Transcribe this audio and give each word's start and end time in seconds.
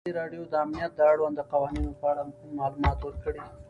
ازادي 0.03 0.15
راډیو 0.21 0.43
د 0.51 0.53
امنیت 0.65 0.91
د 0.95 0.99
اړونده 1.11 1.43
قوانینو 1.51 1.91
په 1.99 2.05
اړه 2.11 2.21
معلومات 2.57 2.99
ورکړي. 3.03 3.41